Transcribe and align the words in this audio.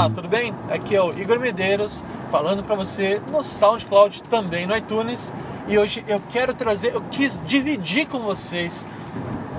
Olá, 0.00 0.08
tudo 0.08 0.28
bem? 0.28 0.54
Aqui 0.70 0.96
é 0.96 1.02
o 1.02 1.10
Igor 1.10 1.38
Medeiros 1.38 2.02
falando 2.30 2.64
para 2.64 2.74
você 2.74 3.20
no 3.30 3.42
SoundCloud 3.42 4.22
também 4.22 4.66
no 4.66 4.74
iTunes 4.74 5.30
e 5.68 5.76
hoje 5.76 6.02
eu 6.08 6.22
quero 6.30 6.54
trazer, 6.54 6.94
eu 6.94 7.02
quis 7.10 7.38
dividir 7.44 8.06
com 8.08 8.20
vocês 8.20 8.86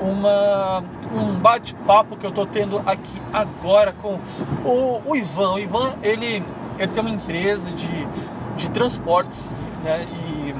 uma, 0.01 0.83
um 1.13 1.37
bate-papo 1.37 2.17
que 2.17 2.25
eu 2.25 2.31
estou 2.31 2.47
tendo 2.47 2.81
aqui 2.87 3.21
agora 3.31 3.93
com 3.93 4.19
o, 4.65 4.99
o, 5.05 5.15
Ivan. 5.15 5.53
O 5.53 5.59
Ivan 5.59 5.93
ele, 6.01 6.43
ele 6.79 6.87
tem 6.91 7.01
uma 7.01 7.11
empresa 7.11 7.69
de, 7.69 8.07
de 8.57 8.71
transportes 8.71 9.53
né, 9.83 10.07
e 10.11 10.55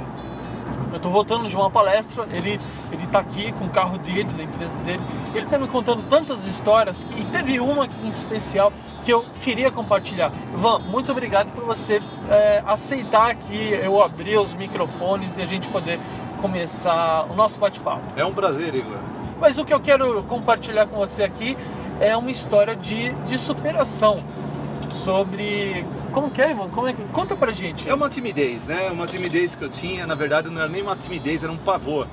eu 0.91 0.98
estou 0.98 1.11
voltando 1.11 1.50
de 1.50 1.55
uma 1.55 1.71
palestra, 1.71 2.27
ele 2.32 2.61
ele 2.91 3.04
está 3.04 3.20
aqui 3.20 3.52
com 3.54 3.66
o 3.66 3.70
carro 3.70 3.98
dele, 3.98 4.25
da 4.25 4.43
empresa 4.43 4.75
dele. 4.86 5.02
Ele 5.34 5.45
está 5.45 5.57
me 5.57 5.68
contando 5.68 6.04
tantas 6.07 6.45
histórias 6.45 7.07
e 7.18 7.23
teve 7.25 7.59
uma 7.59 7.86
aqui 7.86 8.05
em 8.05 8.09
especial 8.09 8.71
que 9.04 9.11
eu 9.11 9.25
queria 9.41 9.71
compartilhar. 9.71 10.32
Ivan, 10.54 10.79
muito 10.79 11.11
obrigado 11.11 11.51
por 11.51 11.64
você 11.64 12.01
é, 12.29 12.64
aceitar 12.65 13.29
aqui 13.29 13.79
eu 13.83 14.01
abrir 14.01 14.37
os 14.37 14.54
microfones 14.54 15.37
e 15.37 15.41
a 15.41 15.46
gente 15.46 15.68
poder 15.68 16.00
começar 16.41 17.25
o 17.29 17.36
nosso 17.36 17.60
bate-papo. 17.60 18.01
É 18.15 18.25
um 18.25 18.33
prazer, 18.33 18.74
Igor. 18.74 18.97
Mas 19.39 19.57
o 19.57 19.65
que 19.65 19.74
eu 19.74 19.79
quero 19.79 20.24
compartilhar 20.24 20.86
com 20.87 20.97
você 20.97 21.24
aqui 21.24 21.57
é 22.00 22.15
uma 22.15 22.32
história 22.32 22.75
de, 22.75 23.11
de 23.25 23.37
superação 23.37 24.18
sobre 24.89 25.86
como 26.11 26.29
que 26.29 26.41
é, 26.41 26.52
Ivan? 26.52 26.69
Como 26.69 26.88
é 26.88 26.93
que... 26.93 27.02
Conta 27.05 27.36
pra 27.36 27.52
gente. 27.52 27.89
É 27.89 27.93
uma 27.93 28.10
timidez, 28.10 28.65
né? 28.65 28.89
Uma 28.91 29.07
timidez 29.07 29.55
que 29.55 29.63
eu 29.63 29.69
tinha. 29.69 30.05
Na 30.05 30.15
verdade, 30.15 30.49
não 30.49 30.60
era 30.60 30.69
nem 30.69 30.82
uma 30.82 30.96
timidez, 30.96 31.43
era 31.43 31.52
um 31.52 31.57
pavor. 31.57 32.08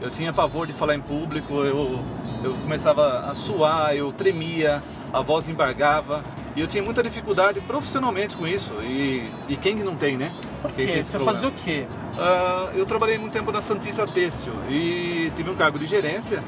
Eu 0.00 0.10
tinha 0.10 0.32
pavor 0.32 0.66
de 0.66 0.72
falar 0.72 0.94
em 0.94 1.00
público, 1.00 1.54
eu, 1.54 1.98
eu 2.42 2.52
começava 2.54 3.20
a 3.20 3.34
suar, 3.34 3.94
eu 3.94 4.12
tremia, 4.12 4.82
a 5.12 5.20
voz 5.20 5.48
embargava. 5.48 6.22
E 6.56 6.60
eu 6.60 6.66
tinha 6.66 6.82
muita 6.82 7.02
dificuldade 7.02 7.60
profissionalmente 7.60 8.36
com 8.36 8.46
isso. 8.46 8.72
E, 8.82 9.28
e 9.48 9.56
quem 9.56 9.76
não 9.76 9.94
tem, 9.94 10.16
né? 10.16 10.32
Por 10.62 10.72
quê? 10.72 11.02
Você 11.02 11.18
fazia 11.18 11.48
o 11.48 11.52
quê? 11.52 11.86
Uh, 12.14 12.76
eu 12.76 12.84
trabalhei 12.84 13.16
muito 13.16 13.32
tempo 13.32 13.52
na 13.52 13.62
Santista 13.62 14.06
Têxtil 14.06 14.52
e 14.68 15.30
tive 15.36 15.50
um 15.50 15.54
cargo 15.54 15.78
de 15.78 15.86
gerência 15.86 16.42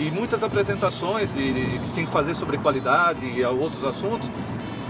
e 0.00 0.10
muitas 0.10 0.42
apresentações 0.42 1.34
de, 1.34 1.52
de, 1.52 1.78
que 1.78 1.90
tinha 1.90 2.06
que 2.06 2.12
fazer 2.12 2.34
sobre 2.34 2.58
qualidade 2.58 3.24
e 3.24 3.44
outros 3.44 3.84
assuntos. 3.84 4.28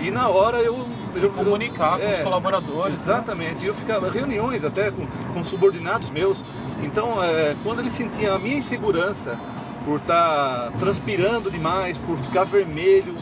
E 0.00 0.10
na 0.10 0.28
hora 0.28 0.58
eu. 0.58 0.88
Se 1.10 1.24
eu, 1.24 1.30
comunicar 1.30 2.00
eu, 2.00 2.06
com 2.06 2.12
é, 2.12 2.14
os 2.14 2.20
colaboradores. 2.20 2.94
Né? 2.94 3.02
Exatamente. 3.02 3.62
Né? 3.62 3.68
Eu 3.68 3.74
ficava. 3.74 4.10
Reuniões 4.10 4.64
até 4.64 4.90
com, 4.90 5.06
com 5.06 5.44
subordinados 5.44 6.08
meus. 6.08 6.42
Então, 6.82 7.22
é, 7.22 7.54
quando 7.62 7.80
eles 7.80 7.92
sentiam 7.92 8.34
a 8.34 8.38
minha 8.38 8.56
insegurança 8.56 9.38
por 9.84 9.98
estar 9.98 10.70
tá 10.70 10.72
transpirando 10.78 11.50
demais, 11.50 11.98
por 11.98 12.16
ficar 12.18 12.44
vermelho, 12.44 13.16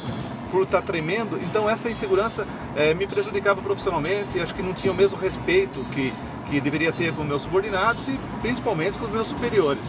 por 0.51 0.65
estar 0.65 0.81
tá 0.81 0.87
tremendo, 0.87 1.39
então 1.43 1.69
essa 1.69 1.91
insegurança 1.91 2.47
é, 2.75 2.93
me 2.95 3.07
prejudicava 3.07 3.63
profissionalmente. 3.63 4.39
Acho 4.41 4.55
que 4.55 4.63
não 4.63 4.75
tinha 4.75 4.93
o 4.93 4.97
mesmo 4.97 5.17
respeito 5.17 5.85
que, 5.93 6.13
que 6.49 6.61
deveria 6.61 6.93
ter 6.93 7.15
com 7.15 7.25
meus 7.25 7.43
subordinados 7.43 8.09
e 8.09 8.19
principalmente 8.41 8.99
com 8.99 9.07
os 9.07 9.11
meus 9.11 9.27
superiores. 9.27 9.85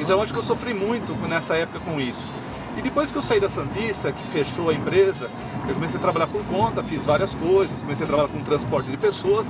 Então, 0.00 0.20
acho 0.20 0.32
que 0.32 0.38
eu 0.38 0.42
sofri 0.42 0.74
muito 0.74 1.12
nessa 1.28 1.54
época 1.54 1.78
com 1.80 2.00
isso. 2.00 2.32
E 2.76 2.82
depois 2.82 3.10
que 3.10 3.18
eu 3.18 3.22
saí 3.22 3.38
da 3.38 3.50
Santista, 3.50 4.10
que 4.12 4.22
fechou 4.28 4.70
a 4.70 4.74
empresa, 4.74 5.30
eu 5.68 5.74
comecei 5.74 5.98
a 5.98 6.00
trabalhar 6.00 6.26
por 6.26 6.42
conta, 6.46 6.82
fiz 6.82 7.04
várias 7.04 7.34
coisas, 7.34 7.80
comecei 7.80 8.04
a 8.04 8.08
trabalhar 8.08 8.28
com 8.28 8.42
transporte 8.42 8.90
de 8.90 8.96
pessoas 8.96 9.46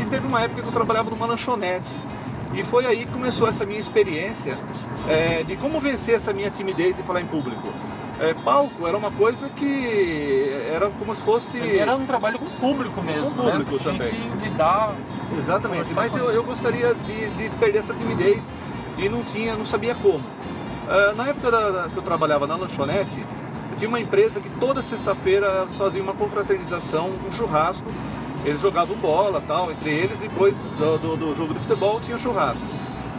e 0.00 0.04
teve 0.04 0.26
uma 0.26 0.42
época 0.42 0.62
que 0.62 0.68
eu 0.68 0.72
trabalhava 0.72 1.10
numa 1.10 1.26
lanchonete. 1.26 1.96
E 2.54 2.62
foi 2.62 2.86
aí 2.86 3.04
que 3.04 3.12
começou 3.12 3.48
essa 3.48 3.64
minha 3.66 3.78
experiência 3.78 4.58
é, 5.08 5.42
de 5.42 5.56
como 5.56 5.80
vencer 5.80 6.14
essa 6.14 6.32
minha 6.32 6.50
timidez 6.50 6.98
e 6.98 7.02
falar 7.02 7.20
em 7.20 7.26
público. 7.26 7.68
É, 8.20 8.34
palco 8.34 8.86
era 8.86 8.96
uma 8.96 9.12
coisa 9.12 9.48
que 9.48 10.50
era 10.72 10.90
como 10.90 11.14
se 11.14 11.22
fosse. 11.22 11.58
Era 11.78 11.94
um 11.94 12.04
trabalho 12.04 12.38
com 12.38 12.46
o 12.46 12.50
público 12.50 13.00
mesmo. 13.00 13.30
Com 13.30 13.46
o 13.46 13.50
público 13.52 13.72
né? 13.72 13.80
também. 13.84 14.10
Tinha 14.10 14.36
que 14.36 14.48
lidar. 14.48 14.94
Exatamente. 15.38 15.92
Mas 15.92 16.16
eu, 16.16 16.30
eu 16.30 16.42
gostaria 16.42 16.94
de, 16.94 17.30
de 17.30 17.50
perder 17.56 17.78
essa 17.78 17.94
timidez 17.94 18.50
e 18.96 19.08
não 19.08 19.22
tinha, 19.22 19.54
não 19.54 19.64
sabia 19.64 19.94
como. 19.94 20.18
Uh, 20.18 21.14
na 21.16 21.28
época 21.28 21.50
da, 21.50 21.70
da, 21.70 21.88
que 21.88 21.96
eu 21.96 22.02
trabalhava 22.02 22.46
na 22.46 22.56
lanchonete, 22.56 23.24
tinha 23.76 23.88
uma 23.88 24.00
empresa 24.00 24.40
que 24.40 24.48
toda 24.58 24.82
sexta-feira 24.82 25.66
fazia 25.68 26.02
uma 26.02 26.14
confraternização, 26.14 27.12
um 27.26 27.30
churrasco. 27.30 27.86
Eles 28.44 28.60
jogavam 28.60 28.96
bola 28.96 29.42
tal, 29.46 29.70
entre 29.70 29.90
eles, 29.90 30.20
e 30.22 30.28
depois 30.28 30.62
do, 30.62 30.98
do, 30.98 31.16
do 31.16 31.34
jogo 31.34 31.52
de 31.54 31.60
futebol 31.60 32.00
tinha 32.00 32.16
churrasco. 32.16 32.66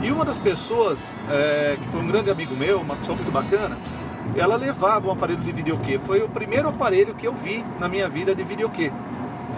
E 0.01 0.11
uma 0.11 0.23
das 0.23 0.37
pessoas, 0.37 1.13
é, 1.29 1.77
que 1.77 1.87
foi 1.89 2.01
um 2.01 2.07
grande 2.07 2.31
amigo 2.31 2.55
meu, 2.55 2.79
uma 2.79 2.95
pessoa 2.95 3.15
muito 3.17 3.31
bacana, 3.31 3.77
ela 4.35 4.55
levava 4.55 5.07
um 5.07 5.11
aparelho 5.11 5.41
de 5.41 5.51
videokê. 5.51 5.99
Foi 5.99 6.21
o 6.23 6.29
primeiro 6.29 6.69
aparelho 6.69 7.13
que 7.13 7.27
eu 7.27 7.33
vi 7.33 7.65
na 7.79 7.89
minha 7.89 8.07
vida 8.07 8.33
de 8.33 8.43
videokê. 8.43 8.91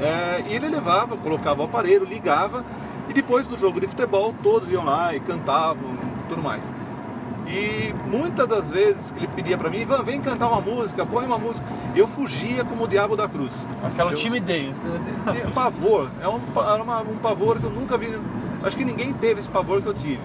É, 0.02 0.44
e 0.48 0.54
ele 0.56 0.68
levava, 0.68 1.16
colocava 1.16 1.62
o 1.62 1.66
aparelho, 1.66 2.06
ligava, 2.06 2.66
e 3.08 3.14
depois 3.14 3.48
do 3.48 3.56
jogo 3.56 3.80
de 3.80 3.88
futebol 3.88 4.34
todos 4.42 4.70
iam 4.70 4.84
lá 4.84 5.16
e 5.16 5.20
cantavam 5.20 5.98
tudo 6.28 6.42
mais. 6.42 6.74
E 7.48 7.94
muitas 8.08 8.48
das 8.48 8.72
vezes 8.72 9.12
que 9.12 9.20
ele 9.20 9.28
pedia 9.28 9.58
para 9.58 9.70
mim, 9.70 9.80
Ivan, 9.80 10.04
vem 10.04 10.22
cantar 10.22 10.48
uma 10.48 10.62
música, 10.62 11.06
põe 11.06 11.26
uma 11.26 11.38
música, 11.38 11.66
eu 11.96 12.08
fugia 12.08 12.64
como 12.64 12.86
o 12.86 12.88
diabo 12.88 13.16
da 13.16 13.28
cruz. 13.28 13.68
Aquela 13.84 14.12
eu, 14.12 14.18
timidez. 14.18 14.78
Né? 14.78 15.52
Pavor, 15.54 16.10
é 16.22 16.28
um, 16.28 16.40
era 16.56 16.84
uma, 16.84 17.02
um 17.02 17.18
pavor 17.18 17.60
que 17.60 17.66
eu 17.66 17.72
nunca 17.72 17.98
vi, 17.98 18.08
acho 18.64 18.78
que 18.78 18.86
ninguém 18.86 19.12
teve 19.14 19.40
esse 19.40 19.50
pavor 19.50 19.82
que 19.82 19.88
eu 19.88 19.94
tive. 19.94 20.22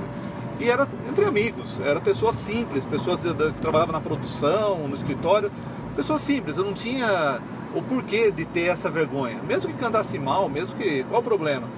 E 0.61 0.69
era 0.69 0.87
entre 1.09 1.25
amigos, 1.25 1.79
era 1.85 2.01
pessoas 2.01 2.37
simples, 2.37 2.87
pessoas 2.87 3.21
que 3.21 3.61
trabalhavam 3.61 3.93
na 3.93 4.01
produção, 4.01 4.87
no 4.89 4.95
escritório, 4.95 5.51
pessoas 5.95 6.23
simples, 6.23 6.59
eu 6.59 6.65
não 6.65 6.73
tinha 6.73 7.41
o 7.75 7.83
porquê 7.83 8.31
de 8.31 8.47
ter 8.47 8.69
essa 8.69 8.91
vergonha. 8.91 9.39
Mesmo 9.47 9.71
que 9.71 9.79
cantasse 9.79 10.19
mal, 10.19 10.49
mesmo 10.49 10.79
que. 10.79 11.05
Qual 11.05 11.21
o 11.21 11.25
problema? 11.25 11.69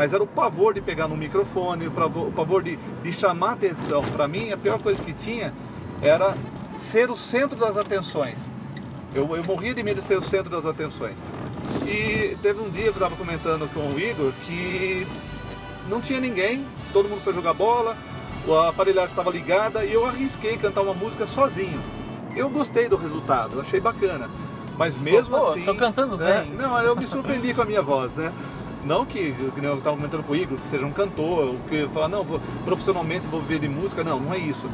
Mas 0.00 0.14
era 0.14 0.22
o 0.22 0.26
pavor 0.26 0.72
de 0.72 0.80
pegar 0.80 1.06
no 1.06 1.14
microfone, 1.14 1.86
o 1.86 1.90
pavor, 1.90 2.28
o 2.28 2.32
pavor 2.32 2.62
de, 2.62 2.78
de 3.02 3.12
chamar 3.12 3.52
atenção. 3.52 4.02
Para 4.02 4.26
mim, 4.26 4.50
a 4.50 4.56
pior 4.56 4.78
coisa 4.78 5.04
que 5.04 5.12
tinha 5.12 5.52
era 6.00 6.34
ser 6.74 7.10
o 7.10 7.16
centro 7.16 7.58
das 7.58 7.76
atenções. 7.76 8.50
Eu, 9.14 9.36
eu 9.36 9.44
morria 9.44 9.74
de 9.74 9.82
medo 9.82 10.00
de 10.00 10.06
ser 10.06 10.16
o 10.16 10.22
centro 10.22 10.50
das 10.50 10.64
atenções. 10.64 11.22
E 11.86 12.34
teve 12.40 12.62
um 12.62 12.70
dia 12.70 12.84
que 12.84 12.88
eu 12.88 12.92
estava 12.94 13.14
comentando 13.14 13.68
com 13.74 13.80
o 13.92 14.00
Igor 14.00 14.32
que 14.46 15.06
não 15.86 16.00
tinha 16.00 16.18
ninguém, 16.18 16.64
todo 16.94 17.06
mundo 17.06 17.20
foi 17.20 17.34
jogar 17.34 17.52
bola, 17.52 17.94
a 18.48 18.68
aparelhagem 18.70 19.10
estava 19.10 19.30
ligada 19.30 19.84
e 19.84 19.92
eu 19.92 20.06
arrisquei 20.06 20.56
cantar 20.56 20.80
uma 20.80 20.94
música 20.94 21.26
sozinho. 21.26 21.78
Eu 22.34 22.48
gostei 22.48 22.88
do 22.88 22.96
resultado, 22.96 23.60
achei 23.60 23.80
bacana. 23.80 24.30
Mas 24.78 24.98
mesmo 24.98 25.36
Pô, 25.36 25.48
assim. 25.48 25.62
Tô 25.62 25.74
cantando 25.74 26.16
né, 26.16 26.40
bem. 26.40 26.56
Não, 26.56 26.80
eu 26.80 26.96
me 26.96 27.06
surpreendi 27.06 27.52
com 27.52 27.60
a 27.60 27.66
minha 27.66 27.82
voz, 27.82 28.16
né? 28.16 28.32
Não 28.84 29.04
que, 29.04 29.32
que 29.32 29.64
eu 29.64 29.78
estava 29.78 29.96
comentando 29.96 30.24
com 30.24 30.32
o 30.32 30.36
Igor, 30.36 30.58
que 30.58 30.66
seja 30.66 30.86
um 30.86 30.92
cantor, 30.92 31.48
ou 31.48 31.56
que 31.68 31.86
falar, 31.88 32.08
não, 32.08 32.22
vou, 32.22 32.40
profissionalmente 32.64 33.26
vou 33.26 33.40
viver 33.40 33.58
de 33.60 33.68
música. 33.68 34.02
Não, 34.02 34.18
não 34.18 34.32
é 34.32 34.38
isso. 34.38 34.68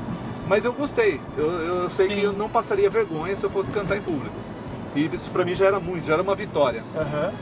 Mas 0.49 0.65
eu 0.65 0.73
gostei. 0.73 1.21
Eu, 1.37 1.47
eu 1.47 1.91
sei 1.91 2.09
Sim. 2.09 2.15
que 2.15 2.23
eu 2.23 2.33
não 2.33 2.49
passaria 2.49 2.89
vergonha 2.89 3.37
se 3.37 3.45
eu 3.45 3.51
fosse 3.51 3.71
cantar 3.71 3.97
em 3.97 4.03
público. 4.03 4.35
E 4.95 5.11
isso 5.13 5.31
para 5.31 5.45
mim 5.45 5.55
já 5.55 5.67
era 5.67 5.81
muito, 5.81 6.07
já 6.07 6.15
era 6.15 6.23
uma 6.23 6.35
vitória. 6.35 6.83
Uhum. 6.95 7.33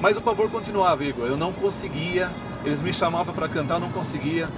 Mas 0.00 0.16
o 0.16 0.20
pavor 0.20 0.50
continuava, 0.50 1.04
Igor. 1.04 1.26
Eu 1.26 1.36
não 1.36 1.52
conseguia. 1.52 2.28
Eles 2.64 2.82
me 2.82 2.92
chamavam 2.92 3.32
para 3.32 3.48
cantar, 3.48 3.74
eu 3.74 3.80
não 3.80 3.90
conseguia. 3.90 4.48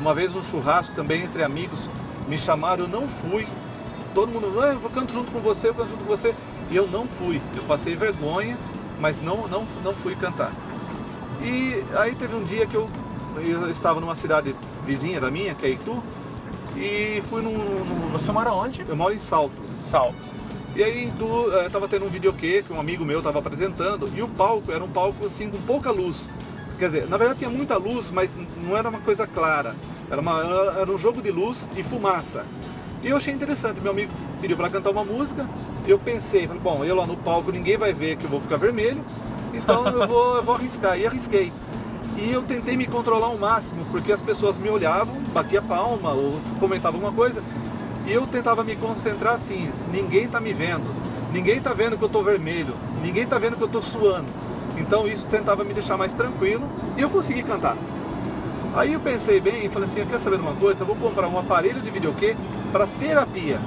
Uma 0.00 0.14
vez 0.14 0.34
num 0.34 0.42
churrasco 0.42 0.94
também 0.94 1.22
entre 1.22 1.42
amigos, 1.42 1.88
me 2.26 2.38
chamaram, 2.38 2.84
eu 2.84 2.88
não 2.88 3.06
fui. 3.06 3.46
Todo 4.14 4.30
mundo, 4.30 4.60
ah, 4.60 4.76
eu 4.82 4.90
canto 4.90 5.12
junto 5.12 5.30
com 5.30 5.40
você, 5.40 5.68
eu 5.68 5.74
canto 5.74 5.90
junto 5.90 6.04
com 6.04 6.16
você. 6.16 6.34
E 6.70 6.76
eu 6.76 6.86
não 6.86 7.06
fui. 7.06 7.40
Eu 7.54 7.62
passei 7.64 7.94
vergonha, 7.94 8.56
mas 8.98 9.20
não, 9.20 9.46
não, 9.46 9.66
não 9.82 9.92
fui 9.92 10.16
cantar. 10.16 10.50
E 11.44 11.84
aí 11.94 12.14
teve 12.14 12.34
um 12.34 12.42
dia 12.42 12.66
que 12.66 12.74
eu, 12.74 12.88
eu 13.36 13.70
estava 13.70 14.00
numa 14.00 14.16
cidade 14.16 14.56
vizinha 14.86 15.20
da 15.20 15.30
minha, 15.30 15.54
que 15.54 15.66
é 15.66 15.70
Itu, 15.70 16.02
e 16.74 17.22
fui 17.28 17.42
num, 17.42 17.52
num, 17.52 18.08
Você 18.12 18.32
mora 18.32 18.50
onde? 18.50 18.82
Eu 18.88 18.96
moro 18.96 19.12
em 19.12 19.18
Salto. 19.18 19.52
Salto. 19.78 20.16
E 20.74 20.82
aí 20.82 21.08
Itu 21.08 21.52
estava 21.66 21.84
eh, 21.84 21.88
tendo 21.88 22.06
um 22.06 22.08
videokê 22.08 22.62
que 22.62 22.72
um 22.72 22.80
amigo 22.80 23.04
meu 23.04 23.18
estava 23.18 23.40
apresentando, 23.40 24.10
e 24.16 24.22
o 24.22 24.28
palco 24.28 24.72
era 24.72 24.82
um 24.82 24.88
palco 24.88 25.26
assim 25.26 25.50
com 25.50 25.60
pouca 25.62 25.90
luz. 25.90 26.26
Quer 26.78 26.86
dizer, 26.86 27.08
na 27.08 27.18
verdade 27.18 27.40
tinha 27.40 27.50
muita 27.50 27.76
luz, 27.76 28.10
mas 28.10 28.36
não 28.66 28.74
era 28.74 28.88
uma 28.88 29.00
coisa 29.00 29.26
clara. 29.26 29.76
Era, 30.10 30.22
uma, 30.22 30.40
era 30.80 30.90
um 30.90 30.98
jogo 30.98 31.20
de 31.20 31.30
luz 31.30 31.68
e 31.76 31.82
fumaça. 31.82 32.46
E 33.02 33.08
eu 33.10 33.18
achei 33.18 33.34
interessante, 33.34 33.82
meu 33.82 33.92
amigo 33.92 34.10
pediu 34.40 34.56
para 34.56 34.70
cantar 34.70 34.90
uma 34.90 35.04
música, 35.04 35.46
eu 35.86 35.98
pensei, 35.98 36.46
falei, 36.46 36.62
bom, 36.62 36.82
eu 36.86 36.96
lá 36.96 37.06
no 37.06 37.18
palco 37.18 37.52
ninguém 37.52 37.76
vai 37.76 37.92
ver 37.92 38.16
que 38.16 38.24
eu 38.24 38.30
vou 38.30 38.40
ficar 38.40 38.56
vermelho, 38.56 39.04
então 39.56 39.86
eu 39.86 40.06
vou, 40.06 40.36
eu 40.36 40.42
vou 40.42 40.54
arriscar. 40.54 40.98
E 40.98 41.06
arrisquei. 41.06 41.52
E 42.16 42.30
eu 42.30 42.42
tentei 42.42 42.76
me 42.76 42.86
controlar 42.86 43.26
ao 43.26 43.36
máximo, 43.36 43.84
porque 43.90 44.12
as 44.12 44.22
pessoas 44.22 44.56
me 44.56 44.68
olhavam, 44.68 45.14
batia 45.32 45.60
palma 45.60 46.12
ou 46.12 46.38
comentavam 46.60 47.00
alguma 47.00 47.12
coisa, 47.12 47.42
e 48.06 48.12
eu 48.12 48.26
tentava 48.26 48.62
me 48.62 48.76
concentrar 48.76 49.34
assim, 49.34 49.68
ninguém 49.90 50.24
está 50.24 50.38
me 50.38 50.52
vendo, 50.52 50.84
ninguém 51.32 51.56
está 51.58 51.72
vendo 51.74 51.96
que 51.96 52.04
eu 52.04 52.06
estou 52.06 52.22
vermelho, 52.22 52.72
ninguém 53.02 53.24
está 53.24 53.36
vendo 53.38 53.56
que 53.56 53.62
eu 53.62 53.66
estou 53.66 53.82
suando. 53.82 54.26
Então 54.76 55.08
isso 55.08 55.26
tentava 55.26 55.64
me 55.64 55.74
deixar 55.74 55.96
mais 55.96 56.14
tranquilo 56.14 56.70
e 56.96 57.00
eu 57.00 57.10
consegui 57.10 57.42
cantar. 57.42 57.76
Aí 58.76 58.92
eu 58.92 59.00
pensei 59.00 59.40
bem 59.40 59.66
e 59.66 59.68
falei 59.68 59.88
assim, 59.88 60.04
quer 60.04 60.18
saber 60.20 60.36
de 60.36 60.42
uma 60.42 60.54
coisa? 60.54 60.82
Eu 60.82 60.86
vou 60.86 60.96
comprar 60.96 61.28
um 61.28 61.38
aparelho 61.38 61.80
de 61.80 61.90
videokê 61.90 62.36
para 62.72 62.86
terapia. 62.86 63.58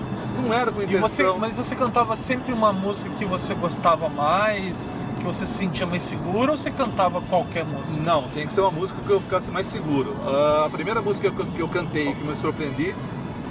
não 0.41 0.53
era 0.53 0.71
com 0.71 0.81
E 0.81 0.85
você, 0.85 1.23
intenção. 1.23 1.37
mas 1.37 1.57
você 1.57 1.75
cantava 1.75 2.15
sempre 2.15 2.53
uma 2.53 2.71
música 2.73 3.09
que 3.17 3.25
você 3.25 3.53
gostava 3.55 4.07
mais, 4.09 4.85
que 5.17 5.23
você 5.23 5.45
se 5.45 5.53
sentia 5.53 5.85
mais 5.85 6.03
seguro, 6.03 6.51
ou 6.51 6.57
você 6.57 6.71
cantava 6.71 7.21
qualquer 7.21 7.65
música? 7.65 8.01
Não, 8.01 8.23
tem 8.29 8.47
que 8.47 8.53
ser 8.53 8.61
uma 8.61 8.71
música 8.71 8.99
que 9.05 9.09
eu 9.09 9.19
ficasse 9.19 9.51
mais 9.51 9.67
seguro. 9.67 10.15
Ah, 10.25 10.65
a 10.67 10.69
primeira 10.69 11.01
música 11.01 11.29
que 11.29 11.39
eu, 11.39 11.45
que 11.45 11.59
eu 11.59 11.67
cantei 11.67 12.13
que 12.13 12.23
me 12.23 12.35
surpreendi 12.35 12.95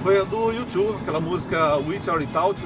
foi 0.02 0.20
a 0.20 0.24
do 0.24 0.52
YouTube, 0.52 0.96
aquela 1.02 1.20
música 1.20 1.76
With 1.76 2.02
Your 2.06 2.24
Tout. 2.26 2.62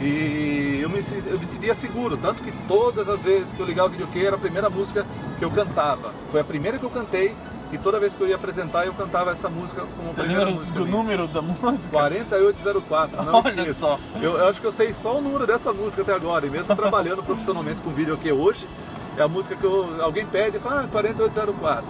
E 0.00 0.80
eu 0.82 0.90
me, 0.90 1.00
eu 1.26 1.38
me 1.38 1.46
sentia 1.46 1.74
seguro, 1.74 2.18
tanto 2.18 2.42
que 2.42 2.52
todas 2.68 3.08
as 3.08 3.22
vezes 3.22 3.50
que 3.52 3.60
eu 3.60 3.66
ligava 3.66 3.88
o 3.88 3.90
videokê 3.90 4.26
era 4.26 4.36
a 4.36 4.38
primeira 4.38 4.68
música 4.68 5.06
que 5.38 5.44
eu 5.44 5.50
cantava. 5.50 6.12
Foi 6.30 6.40
a 6.40 6.44
primeira 6.44 6.78
que 6.78 6.84
eu 6.84 6.90
cantei 6.90 7.34
e 7.72 7.78
toda 7.78 7.98
vez 7.98 8.12
que 8.14 8.20
eu 8.20 8.28
ia 8.28 8.36
apresentar 8.36 8.86
eu 8.86 8.94
cantava 8.94 9.32
essa 9.32 9.48
música 9.48 9.82
como 9.96 10.08
Você 10.08 10.20
primeira 10.20 10.44
lembra 10.44 10.60
música. 10.60 10.78
do 10.78 10.84
minha. 10.86 10.96
número 10.96 11.26
da 11.28 11.42
música? 11.42 11.88
4804, 11.92 13.22
não 13.24 13.34
Olha 13.40 13.48
esqueça. 13.48 13.74
só. 13.74 13.98
Eu, 14.20 14.38
eu 14.38 14.46
acho 14.48 14.60
que 14.60 14.66
eu 14.66 14.72
sei 14.72 14.94
só 14.94 15.18
o 15.18 15.20
número 15.20 15.46
dessa 15.46 15.72
música 15.72 16.02
até 16.02 16.12
agora, 16.12 16.46
e 16.46 16.50
mesmo 16.50 16.74
trabalhando 16.76 17.22
profissionalmente 17.22 17.82
com 17.82 17.90
vídeo 17.90 18.14
aqui 18.14 18.30
hoje, 18.32 18.68
é 19.16 19.22
a 19.22 19.28
música 19.28 19.56
que 19.56 19.64
eu- 19.64 20.02
alguém 20.02 20.24
pede 20.26 20.58
e 20.58 20.60
fala, 20.60 20.82
ah, 20.84 20.88
4804. 20.90 21.84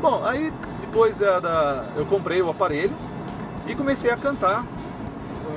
Bom, 0.00 0.22
aí 0.24 0.52
depois 0.80 1.20
é, 1.20 1.40
da, 1.40 1.84
eu 1.96 2.04
comprei 2.06 2.40
o 2.42 2.50
aparelho 2.50 2.94
e 3.66 3.74
comecei 3.74 4.10
a 4.10 4.16
cantar, 4.16 4.64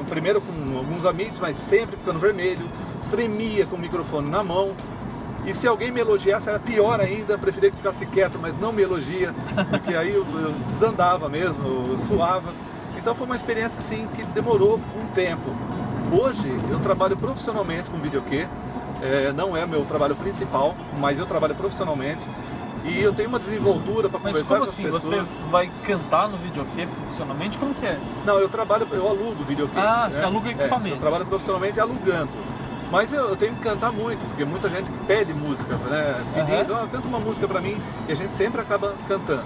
primeiro 0.10 0.42
com 0.42 0.78
alguns 0.78 1.06
amigos, 1.06 1.40
mas 1.40 1.58
sempre 1.58 1.98
ficando 1.98 2.18
vermelho, 2.20 2.66
tremia 3.12 3.66
com 3.66 3.76
o 3.76 3.80
microfone 3.80 4.30
na 4.30 4.44
mão. 4.44 4.72
E 5.46 5.54
se 5.54 5.68
alguém 5.68 5.92
me 5.92 6.00
elogiasse 6.00 6.50
era 6.50 6.60
pior 6.60 7.00
ainda, 7.00 7.38
preferia 7.38 7.72
que 7.72 7.78
ficasse 7.78 8.06
quieto, 8.06 8.38
mas 8.40 8.58
não 8.60 8.72
me 8.72 8.82
elogia, 8.84 9.34
porque 9.70 9.96
aí 9.96 10.14
eu, 10.14 10.26
eu 10.40 10.52
desandava 10.68 11.28
mesmo, 11.30 11.86
eu 11.88 11.98
suava. 12.00 12.52
Então 12.98 13.16
foi 13.16 13.26
uma 13.26 13.36
experiência 13.36 13.80
assim 13.80 14.08
que 14.16 14.24
demorou 14.26 14.80
um 14.96 15.08
tempo. 15.14 15.50
Hoje 16.12 16.54
eu 16.70 16.80
trabalho 16.80 17.16
profissionalmente 17.16 17.90
com 17.90 17.98
videokê, 17.98 18.48
é, 19.02 19.32
não 19.32 19.56
é 19.56 19.66
meu 19.66 19.86
trabalho 19.86 20.16
principal, 20.16 20.76
mas 21.00 21.18
eu 21.18 21.26
trabalho 21.26 21.56
profissionalmente 21.56 22.28
e 22.86 23.00
eu 23.02 23.14
tenho 23.14 23.30
uma 23.30 23.40
desenvoltura 23.40 24.10
para 24.10 24.20
conversar 24.20 24.46
como 24.46 24.58
com 24.60 24.64
as 24.64 24.70
assim? 24.70 24.84
pessoas. 24.84 25.04
Você 25.04 25.22
vai 25.52 25.70
cantar 25.84 26.30
no 26.30 26.38
videokê 26.38 26.86
profissionalmente? 26.88 27.58
Como 27.58 27.74
que 27.74 27.86
é? 27.86 27.98
Não, 28.26 28.38
eu 28.40 28.50
trabalho, 28.50 28.88
eu 28.92 29.08
alugo 29.08 29.44
videokê. 29.44 29.78
Ah, 29.78 30.08
né? 30.10 30.18
você 30.18 30.24
aluga 30.24 30.50
É, 30.50 30.52
equipamento. 30.52 30.96
eu 30.96 31.00
trabalho 31.00 31.26
profissionalmente 31.26 31.80
alugando. 31.80 32.30
Mas 32.92 33.14
eu, 33.14 33.30
eu 33.30 33.36
tenho 33.36 33.54
que 33.54 33.62
cantar 33.62 33.92
muito, 33.92 34.20
porque 34.30 34.44
muita 34.46 34.68
gente 34.70 34.90
pede 35.06 35.34
música, 35.34 35.76
né? 35.76 36.24
Pedindo, 36.34 36.74
Aham. 36.74 36.84
"Ah, 36.86 36.88
canta 36.92 37.08
uma 37.08 37.20
música 37.20 37.48
pra 37.48 37.62
mim, 37.62 37.78
e 38.08 38.12
a 38.12 38.16
gente 38.16 38.32
sempre 38.32 38.60
acaba 38.62 38.94
cantando. 39.08 39.44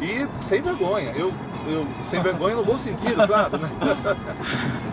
E 0.00 0.26
sem 0.42 0.62
vergonha, 0.62 1.10
eu, 1.16 1.32
eu 1.66 1.84
sem 2.08 2.20
vergonha 2.22 2.54
no 2.54 2.64
bom 2.64 2.78
sentido, 2.78 3.26
claro, 3.26 3.58
né? 3.58 3.68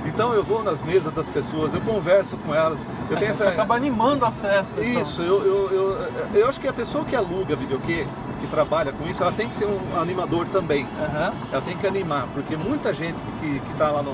Então 0.06 0.34
eu 0.34 0.44
vou 0.44 0.64
nas 0.64 0.82
mesas 0.82 1.12
das 1.14 1.26
pessoas, 1.28 1.74
eu 1.74 1.82
converso 1.82 2.38
com 2.38 2.56
elas, 2.56 2.80
eu 3.10 3.18
tenho 3.18 3.34
Você 3.36 3.44
essa. 3.44 3.50
acaba 3.52 3.76
animando 3.76 4.24
a 4.26 4.32
festa. 4.32 4.82
então. 4.84 5.02
Isso, 5.02 5.22
eu, 5.22 5.44
eu, 5.44 5.70
eu, 5.72 6.08
eu 6.40 6.48
acho 6.48 6.60
que 6.60 6.68
a 6.68 6.74
pessoa 6.74 7.04
que 7.04 7.16
aluga 7.16 7.56
videokê, 7.56 8.08
que 8.40 8.48
trabalha 8.48 8.94
com 8.94 9.06
isso, 9.10 9.22
ela 9.22 9.32
tem 9.32 9.50
que 9.50 9.56
ser 9.56 9.66
um 9.66 10.00
animador 10.00 10.48
também. 10.48 10.88
Aham. 11.04 11.34
Ela 11.52 11.62
tem 11.62 11.76
que 11.78 11.86
animar, 11.86 12.28
porque 12.34 12.56
muita 12.56 12.94
gente 12.94 13.22
que, 13.42 13.60
que 13.60 13.74
tá 13.78 13.92
lá 13.92 14.02
no, 14.02 14.12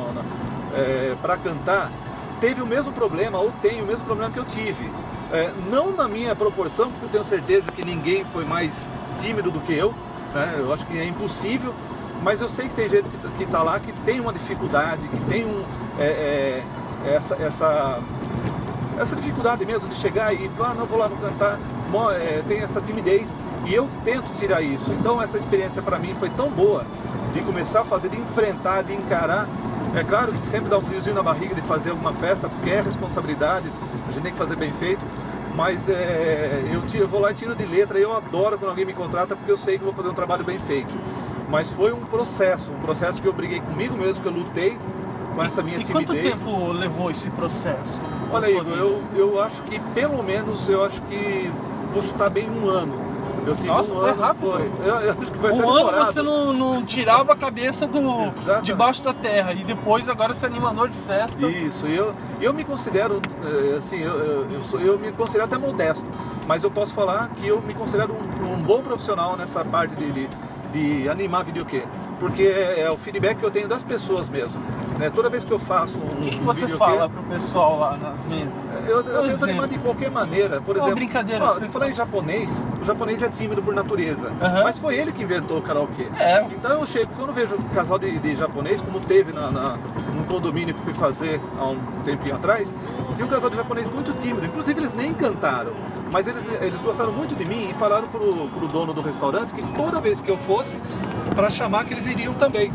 é, 0.76 1.16
para 1.22 1.38
cantar 1.38 1.92
teve 2.42 2.62
o 2.62 2.66
mesmo 2.66 2.92
problema 2.92 3.40
ou 3.40 3.52
tem 3.62 3.82
o 3.82 3.86
mesmo 3.86 4.06
problema 4.06 4.32
que 4.32 4.40
eu 4.40 4.46
tive. 4.46 4.90
É, 5.32 5.50
não 5.70 5.92
na 5.96 6.08
minha 6.08 6.36
proporção, 6.36 6.90
porque 6.90 7.06
eu 7.06 7.10
tenho 7.10 7.24
certeza 7.24 7.72
que 7.72 7.86
ninguém 7.86 8.26
foi 8.26 8.44
mais 8.44 8.88
tímido 9.22 9.50
do 9.50 9.62
que 9.62 9.74
eu. 9.74 9.94
né? 10.34 10.56
Eu 10.58 10.74
acho 10.74 10.86
que 10.86 10.98
é 10.98 11.06
impossível, 11.06 11.74
mas 12.22 12.42
eu 12.42 12.50
sei 12.50 12.68
que 12.68 12.76
tem 12.76 12.90
gente 12.90 13.08
que, 13.08 13.18
que 13.38 13.46
tá 13.46 13.64
lá 13.64 13.80
que 13.80 13.94
tem 14.02 14.20
uma 14.20 14.34
dificuldade, 14.34 15.08
que 15.08 15.20
tem 15.30 15.46
um, 15.46 15.64
é, 15.98 16.64
é, 17.06 17.14
essa, 17.14 17.36
essa, 17.36 18.00
essa 19.00 19.16
dificuldade 19.16 19.66
mesmo 19.66 19.88
de 19.88 19.96
chegar 19.96 20.34
e 20.34 20.50
falar, 20.50 20.72
ah, 20.72 20.76
não 20.76 20.86
vou 20.86 21.00
lá 21.00 21.08
vou 21.08 21.18
cantar, 21.18 21.60
é, 22.20 22.44
tem 22.48 22.60
essa 22.60 22.82
timidez 22.82 23.34
e 23.66 23.74
eu 23.74 23.88
tento 24.04 24.34
tirar 24.34 24.62
isso. 24.62 24.92
Então 24.92 25.22
essa 25.22 25.38
experiência 25.38 25.82
para 25.82 26.00
mim 26.00 26.16
foi 26.20 26.30
tão 26.30 26.50
boa 26.50 26.86
de 27.34 27.42
começar 27.42 27.82
a 27.82 27.86
fazer, 27.86 28.10
de 28.10 28.18
enfrentar, 28.18 28.82
de 28.82 28.94
encarar. 28.94 29.48
É 29.96 30.04
claro 30.04 30.32
que 30.32 30.48
sempre 30.48 30.70
dá 30.70 30.78
um 30.78 30.82
friozinho 30.82 31.16
na 31.16 31.24
barriga 31.24 31.54
de 31.54 31.62
fazer 31.62 31.90
alguma 31.90 32.14
festa, 32.14 32.48
porque 32.48 32.70
é 32.70 32.82
responsabilidade, 32.82 33.66
a 34.08 34.12
gente 34.12 34.24
tem 34.24 34.32
que 34.32 34.38
fazer 34.38 34.56
bem 34.56 34.72
feito. 34.74 35.06
Mas 35.56 35.90
é, 35.90 36.64
eu, 36.72 36.82
tiro, 36.84 37.04
eu 37.04 37.08
vou 37.08 37.20
lá 37.20 37.32
e 37.32 37.34
tiro 37.34 37.54
de 37.54 37.66
letra 37.66 38.00
e 38.00 38.04
eu 38.04 38.16
adoro 38.16 38.58
quando 38.58 38.70
alguém 38.70 38.86
me 38.86 38.94
contrata 38.94 39.36
porque 39.36 39.52
eu 39.52 39.58
sei 39.58 39.78
que 39.78 39.84
vou 39.84 39.94
fazer 39.94 40.08
um 40.08 40.14
trabalho 40.14 40.46
bem 40.46 40.58
feito. 40.58 40.94
Mas 41.50 41.70
foi 41.70 41.92
um 41.92 42.06
processo, 42.06 42.72
um 42.72 42.80
processo 42.80 43.22
que 43.22 43.28
eu 43.28 43.34
briguei 43.34 43.60
comigo 43.60 43.98
mesmo, 43.98 44.22
que 44.22 44.28
eu 44.30 44.32
lutei 44.32 44.78
com 45.36 45.44
essa 45.44 45.62
minha 45.62 45.78
e 45.78 45.86
quanto 45.86 46.14
timidez. 46.14 46.42
tempo 46.42 46.72
levou 46.72 47.12
esse 47.12 47.30
processo? 47.32 48.02
Olha, 48.32 48.50
Igor, 48.50 48.64
vida? 48.64 48.78
eu, 48.78 49.04
eu 49.16 49.42
acho 49.42 49.62
que 49.64 49.78
pelo 49.94 50.24
menos, 50.24 50.70
eu 50.70 50.84
acho 50.86 51.02
que 51.04 51.52
vou 51.92 52.02
chutar 52.02 52.30
bem 52.30 52.50
um 52.50 52.70
ano. 52.70 53.01
Eu 53.46 53.56
tive 53.56 53.68
Nossa, 53.70 53.94
um 53.94 54.00
foi 54.02 54.10
ano, 54.12 54.22
rápido. 54.22 54.52
foi. 54.52 54.72
Eu, 54.86 54.96
eu 54.96 55.16
acho 55.20 55.32
que 55.32 55.38
foi 55.38 55.52
Um 55.52 55.70
ano 55.70 55.78
demorado. 55.78 56.06
você 56.14 56.22
não, 56.22 56.54
não 56.54 56.86
tirava 56.86 57.34
a 57.34 57.36
cabeça 57.36 57.88
do 57.88 58.00
Exatamente. 58.28 58.66
debaixo 58.66 59.02
da 59.04 59.14
terra 59.14 59.54
e 59.54 59.64
depois 59.64 60.08
agora 60.08 60.34
você 60.34 60.46
é 60.46 60.50
animador 60.50 60.90
de 60.90 60.98
festa. 61.00 61.46
Isso, 61.48 61.88
eu, 61.88 62.14
eu 62.40 62.54
me 62.54 62.64
considero, 62.64 63.20
eh, 63.44 63.78
assim, 63.78 64.00
eu, 64.00 64.14
eu, 64.14 64.48
eu 64.52 64.64
sou, 64.64 64.80
eu 64.80 65.00
me 65.00 65.12
considero 65.12 65.46
até 65.46 65.58
modesto, 65.58 66.10
mas 66.48 66.64
eu 66.64 66.70
posso 66.70 66.94
falar 66.94 67.30
que 67.36 67.48
eu 67.48 67.62
me 67.62 67.74
considero 67.74 68.14
um, 68.14 68.54
um 68.54 68.62
bom 68.62 68.82
profissional 68.82 69.36
nessa 69.36 69.66
parte 69.66 69.96
de, 69.96 70.12
de, 70.12 70.30
de 70.72 71.10
animar 71.10 71.44
videokê, 71.44 71.82
porque 72.20 72.44
é, 72.44 72.82
é 72.82 72.92
o 72.92 72.98
feedback 72.98 73.38
que 73.40 73.44
eu 73.46 73.52
tenho 73.52 73.68
das 73.68 73.84
pessoas 73.84 74.30
mesmo. 74.30 74.62
Né? 74.98 75.10
Toda 75.10 75.30
vez 75.30 75.44
que 75.44 75.52
eu 75.52 75.60
faço 75.60 76.00
um, 76.00 76.20
O 76.20 76.22
que, 76.22 76.32
que 76.32 76.44
você 76.44 76.68
fala 76.68 77.10
pro 77.10 77.24
pessoal 77.24 77.80
lá 77.80 77.98
nas 77.98 78.26
mesas? 78.26 78.54
Eu, 78.88 78.98
eu 78.98 79.04
tento 79.04 79.26
exemplo. 79.26 79.44
animar 79.46 79.68
de 79.68 79.78
qualquer 79.80 80.12
maneira. 80.12 80.62
Por 80.62 80.76
Uma 80.76 80.84
exemplo, 80.84 80.96
brincadeira 80.96 81.46
ó, 81.46 81.54
falar 81.54 81.90
em 81.90 81.94
japonês, 81.94 82.68
o 82.82 82.84
japonês 82.84 83.22
é 83.22 83.30
tímido 83.30 83.62
por 83.62 83.74
natureza. 83.74 84.32
Mas 84.64 84.78
foi 84.78 84.96
ele 84.96 85.12
que 85.12 85.24
inventou 85.24 85.58
o 85.58 85.62
karaokê. 85.62 86.08
É. 86.20 86.46
Então 86.52 86.72
eu 86.72 86.86
chego, 86.86 87.12
quando 87.16 87.30
eu 87.30 87.34
vejo 87.34 87.56
um 87.56 87.64
casal 87.70 87.98
de, 87.98 88.20
de 88.20 88.36
japonês, 88.36 88.82
como 88.82 89.00
teve 89.00 89.32
na, 89.34 89.50
na, 89.50 89.78
num 90.16 90.24
condomínio 90.24 90.74
que 90.74 90.82
fui 90.82 90.94
fazer 90.94 91.42
há 91.60 91.66
um 91.66 91.80
tempinho 92.04 92.36
atrás, 92.36 92.74
tinha 93.16 93.26
um 93.26 93.30
casal 93.30 93.50
de 93.50 93.56
japonês 93.56 93.90
muito 93.90 94.14
tímido. 94.14 94.46
Inclusive 94.46 94.80
eles 94.80 94.94
nem 94.94 95.14
cantaram. 95.14 95.74
Mas 96.12 96.28
eles, 96.28 96.44
eles 96.62 96.82
gostaram 96.82 97.14
muito 97.14 97.36
de 97.36 97.46
mim 97.46 97.70
e 97.70 97.74
falaram 97.74 98.08
pro, 98.08 98.50
pro 98.50 98.68
dono 98.68 98.94
do 98.94 99.02
restaurante 99.02 99.54
que 99.54 99.64
toda 99.74 100.00
vez 100.00 100.20
que 100.20 100.30
eu 100.30 100.38
fosse, 100.38 100.78
para 101.36 101.50
chamar 101.50 101.86
que 101.86 101.94
eles 101.94 102.06
iriam 102.06 102.34
também. 102.34 102.72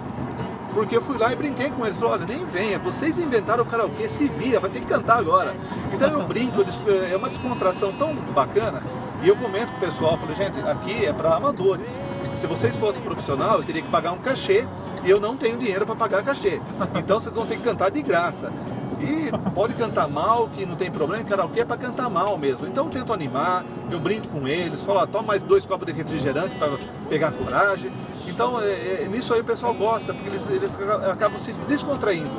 Porque 0.76 0.94
eu 0.94 1.00
fui 1.00 1.16
lá 1.16 1.32
e 1.32 1.36
brinquei 1.36 1.70
com 1.70 1.86
eles. 1.86 2.02
Olha, 2.02 2.26
nem 2.26 2.44
venha, 2.44 2.78
vocês 2.78 3.18
inventaram 3.18 3.64
o 3.64 3.66
karaokê, 3.66 4.10
se 4.10 4.28
vira, 4.28 4.60
vai 4.60 4.68
ter 4.68 4.80
que 4.80 4.86
cantar 4.86 5.18
agora. 5.18 5.56
Então 5.90 6.06
eu 6.10 6.22
brinco, 6.26 6.62
é 7.10 7.16
uma 7.16 7.28
descontração 7.28 7.94
tão 7.94 8.14
bacana. 8.14 8.82
E 9.22 9.28
eu 9.28 9.34
comento 9.36 9.72
com 9.72 9.78
o 9.78 9.80
pessoal, 9.80 10.18
falei, 10.18 10.34
gente, 10.34 10.60
aqui 10.60 11.06
é 11.06 11.14
para 11.14 11.34
amadores. 11.34 11.98
Se 12.34 12.46
vocês 12.46 12.76
fossem 12.76 13.02
profissional, 13.02 13.56
eu 13.56 13.64
teria 13.64 13.80
que 13.80 13.88
pagar 13.88 14.12
um 14.12 14.18
cachê 14.18 14.68
e 15.02 15.08
eu 15.08 15.18
não 15.18 15.34
tenho 15.34 15.56
dinheiro 15.56 15.86
para 15.86 15.96
pagar 15.96 16.22
cachê. 16.22 16.60
Então 16.94 17.18
vocês 17.18 17.34
vão 17.34 17.46
ter 17.46 17.56
que 17.56 17.62
cantar 17.62 17.90
de 17.90 18.02
graça. 18.02 18.52
E 18.98 19.30
pode 19.50 19.74
cantar 19.74 20.08
mal, 20.08 20.48
que 20.48 20.64
não 20.64 20.74
tem 20.74 20.90
problema, 20.90 21.22
karaokê 21.24 21.60
é 21.60 21.64
para 21.64 21.76
cantar 21.76 22.08
mal 22.08 22.38
mesmo. 22.38 22.66
Então 22.66 22.86
eu 22.86 22.90
tento 22.90 23.12
animar, 23.12 23.64
eu 23.90 24.00
brinco 24.00 24.26
com 24.28 24.48
eles, 24.48 24.82
falo, 24.82 25.00
ó, 25.00 25.06
toma 25.06 25.28
mais 25.28 25.42
dois 25.42 25.66
copos 25.66 25.86
de 25.86 25.92
refrigerante 25.92 26.56
para 26.56 26.78
pegar 27.08 27.32
coragem. 27.32 27.92
Então 28.26 28.60
é, 28.60 29.02
é, 29.02 29.08
nisso 29.10 29.34
aí 29.34 29.40
o 29.40 29.44
pessoal 29.44 29.74
gosta, 29.74 30.14
porque 30.14 30.30
eles, 30.30 30.48
eles 30.48 30.74
aca- 30.76 31.12
acabam 31.12 31.38
se 31.38 31.52
descontraindo. 31.62 32.30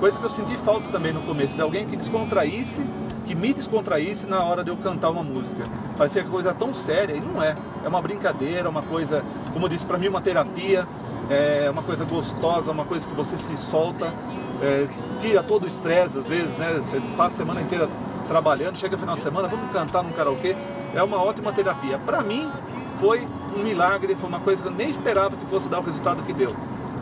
Coisa 0.00 0.18
que 0.18 0.24
eu 0.24 0.30
senti 0.30 0.56
falta 0.56 0.90
também 0.90 1.12
no 1.12 1.22
começo, 1.22 1.54
de 1.54 1.62
alguém 1.62 1.86
que 1.86 1.96
descontraísse, 1.96 2.88
que 3.26 3.34
me 3.34 3.52
descontraísse 3.52 4.26
na 4.26 4.42
hora 4.42 4.62
de 4.62 4.70
eu 4.70 4.76
cantar 4.76 5.10
uma 5.10 5.22
música. 5.22 5.64
Parecia 5.98 6.22
que 6.22 6.30
coisa 6.30 6.54
tão 6.54 6.72
séria, 6.72 7.14
e 7.14 7.20
não 7.20 7.42
é. 7.42 7.56
É 7.84 7.88
uma 7.88 8.00
brincadeira, 8.00 8.68
uma 8.68 8.82
coisa, 8.82 9.22
como 9.52 9.66
eu 9.66 9.68
disse, 9.68 9.84
para 9.84 9.98
mim 9.98 10.08
uma 10.08 10.20
terapia, 10.20 10.86
é 11.28 11.68
uma 11.70 11.82
coisa 11.82 12.04
gostosa, 12.04 12.70
uma 12.70 12.84
coisa 12.84 13.08
que 13.08 13.14
você 13.14 13.36
se 13.36 13.56
solta, 13.56 14.12
é, 14.62 14.86
tira 15.18 15.42
todo 15.42 15.64
o 15.64 15.66
estresse 15.66 16.18
às 16.18 16.26
vezes, 16.28 16.56
né? 16.56 16.72
Você 16.82 17.00
passa 17.16 17.34
a 17.42 17.46
semana 17.46 17.60
inteira 17.60 17.88
trabalhando, 18.28 18.76
chega 18.76 18.96
final 18.98 19.14
de 19.14 19.22
semana, 19.22 19.48
vamos 19.48 19.70
cantar 19.72 20.02
num 20.02 20.12
karaokê. 20.12 20.56
É 20.94 21.02
uma 21.02 21.22
ótima 21.22 21.52
terapia. 21.52 21.98
Para 21.98 22.22
mim, 22.22 22.50
foi 22.98 23.26
um 23.56 23.62
milagre, 23.62 24.14
foi 24.14 24.28
uma 24.28 24.40
coisa 24.40 24.62
que 24.62 24.68
eu 24.68 24.72
nem 24.72 24.88
esperava 24.88 25.36
que 25.36 25.46
fosse 25.46 25.68
dar 25.68 25.78
o 25.78 25.82
resultado 25.82 26.22
que 26.22 26.32
deu. 26.32 26.54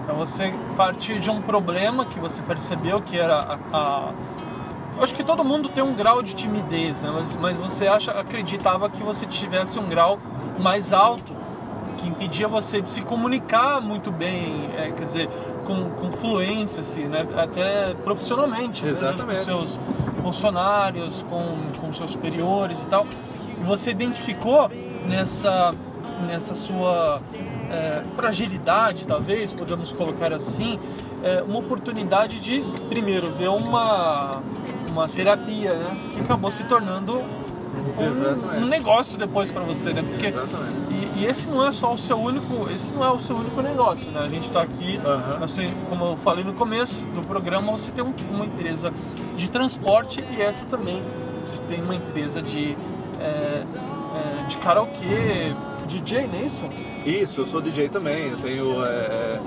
Então 0.03 0.17
você 0.17 0.53
partiu 0.77 1.19
de 1.19 1.31
um 1.31 1.41
problema 1.41 2.05
que 2.05 2.19
você 2.21 2.43
percebeu 2.43 3.01
que 3.01 3.19
era 3.19 3.59
a, 3.73 3.77
a- 3.77 4.13
Eu 4.97 5.03
acho 5.03 5.15
que 5.15 5.25
todo 5.25 5.45
mundo 5.45 5.69
tem 5.69 5.83
um 5.83 5.95
grau 5.95 6.23
de 6.23 6.35
timidez, 6.35 7.01
né? 7.01 7.11
Mas, 7.13 7.37
mas 7.37 7.59
você 7.59 7.87
acha, 7.87 8.13
acreditava 8.13 8.89
que 8.91 9.03
você 9.03 9.25
tivesse 9.27 9.79
um 9.79 9.89
grau 9.89 10.19
mais 10.59 10.93
alto 10.93 11.35
que 12.05 12.09
impedia 12.09 12.47
você 12.47 12.83
de 12.83 12.89
se 12.89 13.01
comunicar 13.01 13.81
muito 13.81 14.13
bem, 14.13 14.69
é, 14.77 14.91
quer 14.91 15.05
dizer, 15.05 15.29
com, 15.65 15.91
com 15.91 16.13
fluência, 16.13 16.81
assim, 16.81 17.05
né? 17.05 17.27
Até 17.37 17.95
profissionalmente, 17.95 18.85
né? 18.85 18.91
Exatamente. 18.91 19.39
com 19.39 19.45
seus 19.45 19.81
funcionários, 20.23 21.25
com, 21.31 21.81
com 21.81 21.93
seus 21.95 22.13
superiores 22.13 22.79
e 22.79 22.85
tal. 22.87 23.07
E 23.59 23.65
você 23.65 23.91
identificou 23.91 24.71
nessa, 25.07 25.75
nessa 26.27 26.55
sua 26.55 27.21
é, 27.71 28.03
fragilidade, 28.15 29.07
talvez, 29.07 29.55
podemos 29.55 29.91
colocar 29.91 30.33
assim, 30.33 30.79
é, 31.23 31.43
uma 31.43 31.59
oportunidade 31.59 32.39
de, 32.39 32.61
primeiro, 32.91 33.31
ver 33.31 33.49
uma, 33.49 34.43
uma 34.91 35.09
terapia, 35.09 35.73
né? 35.75 36.09
Que 36.11 36.21
acabou 36.21 36.51
se 36.51 36.65
tornando 36.65 37.15
um, 37.17 38.63
um 38.63 38.67
negócio 38.67 39.17
depois 39.17 39.51
para 39.51 39.63
você, 39.63 39.93
né? 39.95 40.03
Porque 40.03 40.27
Exatamente. 40.27 40.94
E, 41.17 41.25
esse 41.27 41.49
não 41.49 41.67
é 41.67 41.73
só 41.73 41.93
o 41.93 41.99
seu 41.99 42.19
único, 42.19 42.69
esse 42.71 42.93
não 42.93 43.05
é 43.05 43.11
o 43.11 43.19
seu 43.19 43.37
único 43.37 43.61
negócio, 43.63 44.11
né? 44.11 44.21
A 44.21 44.29
gente 44.29 44.47
está 44.49 44.63
aqui, 44.63 44.99
Aham. 45.05 45.45
assim, 45.45 45.67
como 45.89 46.05
eu 46.05 46.17
falei 46.17 46.45
no 46.45 46.53
começo 46.55 46.97
do 47.15 47.23
programa, 47.27 47.73
você 47.73 47.91
tem 47.91 48.03
um- 48.05 48.15
uma 48.31 48.45
empresa 48.47 48.93
de 49.37 49.49
transporte 49.49 50.25
e 50.37 50.41
essa 50.43 50.65
também 50.65 51.03
você 51.47 51.59
tem 51.69 51.81
uma 51.83 51.95
empresa 51.95 52.41
de 52.43 52.77
é, 53.21 53.63
é, 53.65 54.47
de 54.49 54.57
karaokê, 54.59 55.55
DJ, 55.87 56.27
não 56.27 56.35
é 56.39 56.43
isso? 56.43 56.65
Isso, 57.07 57.41
eu 57.41 57.47
sou 57.47 57.61
DJ 57.61 57.89
também. 57.89 58.31
Eu 58.31 58.37
tenho, 58.39 58.85
é, 58.85 58.89
é, 58.89 59.41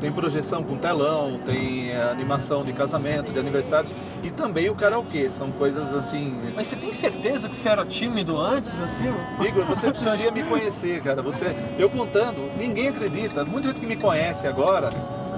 tem 0.00 0.12
projeção 0.12 0.62
com 0.62 0.76
telão, 0.76 1.38
tem 1.44 1.90
é, 1.90 2.02
animação 2.10 2.64
de 2.64 2.72
casamento, 2.72 3.32
de 3.32 3.38
aniversários 3.38 3.92
e 4.22 4.30
também 4.30 4.68
o 4.70 4.74
karaokê. 4.74 5.30
São 5.30 5.50
coisas 5.52 5.92
assim. 5.92 6.40
Mas 6.54 6.68
você 6.68 6.76
tem 6.76 6.92
certeza 6.92 7.48
que 7.48 7.56
você 7.56 7.68
era 7.68 7.84
tímido 7.84 8.38
antes, 8.38 8.80
assim? 8.80 9.04
Igor, 9.40 9.64
você 9.64 9.90
precisaria 9.90 10.30
me 10.30 10.42
conhecer, 10.44 11.02
cara. 11.02 11.22
Você, 11.22 11.54
eu 11.78 11.88
contando, 11.90 12.50
ninguém 12.56 12.88
acredita. 12.88 13.44
Muita 13.44 13.68
gente 13.68 13.80
que 13.80 13.86
me 13.86 13.96
conhece 13.96 14.46
agora, 14.46 14.90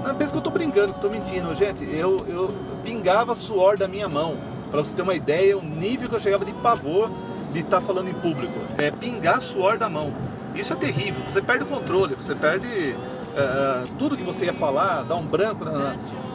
não, 0.03 0.15
pensa 0.15 0.31
que 0.31 0.37
eu 0.37 0.43
tô 0.43 0.49
brincando, 0.49 0.93
que 0.93 0.99
eu 0.99 1.01
tô 1.01 1.09
mentindo. 1.09 1.53
Gente, 1.53 1.83
eu, 1.83 2.25
eu 2.27 2.53
pingava 2.83 3.35
suor 3.35 3.77
da 3.77 3.87
minha 3.87 4.07
mão. 4.07 4.37
Pra 4.71 4.79
você 4.79 4.95
ter 4.95 5.01
uma 5.01 5.15
ideia, 5.15 5.57
o 5.57 5.63
nível 5.63 6.09
que 6.09 6.15
eu 6.15 6.19
chegava 6.19 6.45
de 6.45 6.53
pavor 6.53 7.09
de 7.51 7.59
estar 7.59 7.81
falando 7.81 8.09
em 8.09 8.13
público. 8.13 8.53
É 8.77 8.91
pingar 8.91 9.41
suor 9.41 9.77
da 9.77 9.89
mão. 9.89 10.13
Isso 10.55 10.73
é 10.73 10.75
terrível. 10.75 11.21
Você 11.27 11.41
perde 11.41 11.63
o 11.63 11.67
controle, 11.67 12.15
você 12.15 12.33
perde 12.33 12.95
é, 13.37 13.83
tudo 13.99 14.17
que 14.17 14.23
você 14.23 14.45
ia 14.45 14.53
falar, 14.53 15.03
dá 15.03 15.15
um 15.15 15.23
branco 15.23 15.63
na, 15.63 15.71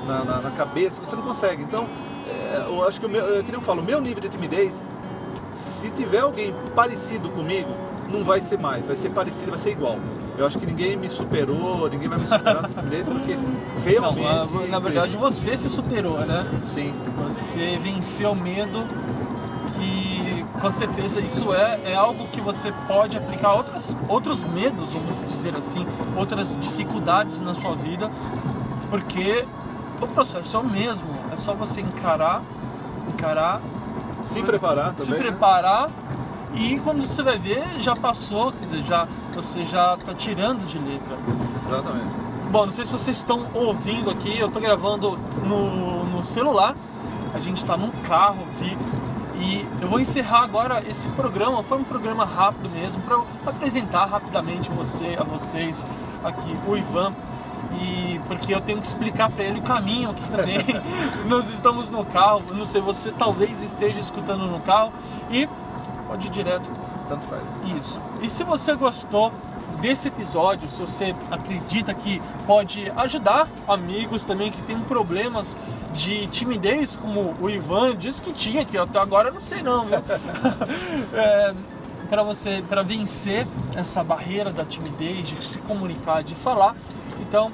na, 0.07 0.25
na- 0.25 0.41
na 0.43 0.51
cabeça, 0.53 1.05
você 1.05 1.17
não 1.17 1.23
consegue. 1.23 1.63
Então, 1.63 1.87
é, 2.29 2.65
eu 2.67 2.87
acho 2.87 3.01
que 3.01 3.07
o 3.07 3.09
meu, 3.09 3.23
que 3.43 3.51
nem 3.51 3.55
eu 3.55 3.61
falo, 3.61 3.81
o 3.83 3.85
meu 3.85 4.01
nível 4.01 4.21
de 4.23 4.29
timidez 4.29 4.89
se 5.55 5.91
tiver 5.91 6.21
alguém 6.21 6.55
parecido 6.75 7.29
comigo, 7.29 7.69
não 8.11 8.25
vai 8.25 8.41
ser 8.41 8.59
mais, 8.59 8.87
vai 8.87 8.97
ser 8.97 9.11
parecido, 9.11 9.51
vai 9.51 9.59
ser 9.59 9.73
igual. 9.73 9.99
Eu 10.39 10.47
acho 10.47 10.59
que 10.59 10.65
ninguém 10.65 10.97
me 10.97 11.11
superou, 11.11 11.91
ninguém 11.91 12.09
vai 12.09 12.19
me 12.19 12.27
superar 12.27 12.63
nessa 12.63 12.81
timidez, 12.81 13.07
porque 13.07 13.37
realmente. 13.85 14.53
Não, 14.55 14.61
na, 14.63 14.67
na 14.69 14.79
verdade 14.79 15.17
você 15.17 15.57
se 15.57 15.69
superou, 15.69 16.19
né? 16.21 16.47
sim. 16.65 16.95
Você 17.25 17.79
venceu 17.83 18.33
o 18.33 18.41
medo 18.41 18.87
que 19.77 20.45
com 20.61 20.71
certeza 20.71 21.21
isso 21.21 21.53
é, 21.55 21.81
é 21.85 21.95
algo 21.95 22.27
que 22.29 22.41
você 22.41 22.73
pode 22.87 23.17
aplicar 23.17 23.55
outras, 23.55 23.97
outros 24.09 24.45
medos, 24.45 24.93
vamos 24.93 25.21
dizer 25.29 25.57
assim, 25.57 25.87
outras 26.17 26.55
dificuldades 26.61 27.41
na 27.41 27.55
sua 27.55 27.75
vida, 27.75 28.11
porque 28.91 29.47
o 30.01 30.07
processo 30.07 30.57
é 30.57 30.61
o 30.61 30.65
mesmo, 30.65 31.09
é 31.33 31.37
só 31.37 31.55
você 31.55 31.81
encarar, 31.81 32.43
encarar, 33.09 33.61
Se 34.23 34.43
preparar 34.43 34.93
também. 34.93 35.05
se 35.05 35.13
né? 35.13 35.19
preparar 35.19 35.91
e 36.55 36.79
quando 36.81 37.07
você 37.07 37.23
vai 37.23 37.39
ver 37.39 37.65
já 37.81 37.97
passou, 37.97 38.53
quer 38.53 38.65
dizer, 38.65 38.83
já, 38.83 39.09
você 39.35 39.65
já 39.65 39.95
está 39.95 40.15
tirando 40.15 40.67
de 40.67 40.79
letra. 40.79 41.17
Exatamente. 41.67 42.13
Bom, 42.51 42.67
não 42.67 42.73
sei 42.73 42.85
se 42.85 42.93
vocês 42.93 43.17
estão 43.17 43.47
ouvindo 43.55 44.11
aqui, 44.11 44.39
eu 44.39 44.51
tô 44.51 44.61
gravando 44.61 45.19
no, 45.47 46.05
no 46.05 46.23
celular, 46.23 46.77
a 47.35 47.39
gente 47.39 47.65
tá 47.65 47.79
num 47.79 47.91
carro 47.91 48.47
aqui 48.53 48.77
e 49.37 49.67
eu 49.81 49.89
vou 49.89 50.01
encerrar 50.01 50.43
agora 50.43 50.83
esse 50.89 51.09
programa, 51.11 51.63
foi 51.63 51.79
um 51.79 51.85
programa 51.85 52.25
rápido 52.25 52.69
mesmo, 52.71 53.03
para 53.03 53.23
apresentar 53.47 54.07
rapidamente 54.07 54.71
você, 54.71 55.17
a 55.19 55.25
vocês 55.25 55.85
aqui, 56.23 56.57
o 56.67 56.77
Ivan, 56.77 57.13
e 57.81 58.21
porque 58.27 58.55
eu 58.55 58.61
tenho 58.61 58.81
que 58.81 58.87
explicar 58.87 59.31
para 59.31 59.45
ele 59.45 59.61
o 59.61 59.63
caminho 59.63 60.11
aqui 60.11 60.29
também. 60.29 60.59
Nós 61.27 61.51
estamos 61.51 61.89
no 61.91 62.05
carro, 62.05 62.43
não 62.53 62.65
sei, 62.65 62.81
você 62.81 63.11
talvez 63.13 63.63
esteja 63.63 63.99
escutando 63.99 64.47
no 64.47 64.61
carro 64.61 64.93
e 65.31 65.49
pode 66.07 66.27
ir 66.27 66.31
direto 66.31 66.71
Tanto 67.09 67.27
faz. 67.27 67.43
isso. 67.77 67.99
E 68.21 68.29
se 68.29 68.45
você 68.45 68.75
gostou 68.75 69.33
desse 69.81 70.09
episódio, 70.09 70.69
se 70.69 70.81
você 70.81 71.15
acredita 71.31 71.93
que 71.95 72.21
pode 72.47 72.91
ajudar 72.97 73.49
amigos 73.67 74.25
também 74.25 74.51
que 74.51 74.63
têm 74.63 74.79
problemas 74.81 75.57
de 75.93 76.27
timidez, 76.29 76.97
como 76.97 77.35
o 77.41 77.51
Ivan 77.51 77.97
disse 77.97 78.21
que 78.23 78.33
tinha, 78.33 78.65
que 78.65 78.79
até 78.79 78.99
agora 78.99 79.29
eu 79.29 79.35
não 79.35 79.41
sei 79.41 79.63
não, 79.63 79.87
é, 81.13 81.55
para 82.09 82.23
você, 82.23 82.63
para 82.69 82.83
vencer 82.83 83.47
essa 83.75 84.03
barreira 84.05 84.53
da 84.53 84.65
timidez, 84.65 85.29
de 85.29 85.45
se 85.45 85.59
comunicar, 85.59 86.23
de 86.23 86.35
falar. 86.35 86.77
Então, 87.21 87.51